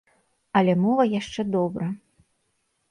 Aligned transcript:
Але 0.61 0.73
мова 0.87 1.07
яшчэ 1.19 1.41
добра. 1.59 1.85